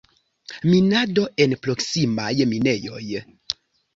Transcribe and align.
Minado 0.69 1.25
en 1.45 1.53
proksimaj 1.67 2.31
minejoj. 2.53 3.03